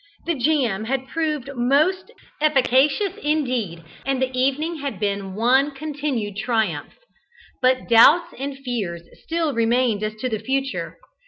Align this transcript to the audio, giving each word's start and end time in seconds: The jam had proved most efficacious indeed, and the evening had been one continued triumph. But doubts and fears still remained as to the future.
The 0.25 0.33
jam 0.33 0.85
had 0.85 1.07
proved 1.07 1.51
most 1.55 2.09
efficacious 2.41 3.13
indeed, 3.21 3.83
and 4.03 4.19
the 4.19 4.35
evening 4.35 4.77
had 4.77 4.99
been 4.99 5.35
one 5.35 5.69
continued 5.75 6.37
triumph. 6.37 6.95
But 7.61 7.87
doubts 7.87 8.33
and 8.39 8.57
fears 8.57 9.03
still 9.23 9.53
remained 9.53 10.01
as 10.01 10.15
to 10.15 10.27
the 10.27 10.39
future. 10.39 10.97